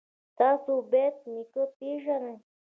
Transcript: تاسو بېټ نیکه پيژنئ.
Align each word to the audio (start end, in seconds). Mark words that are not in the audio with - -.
تاسو 0.37 0.73
بېټ 0.91 1.15
نیکه 1.31 1.63
پيژنئ. 1.77 2.35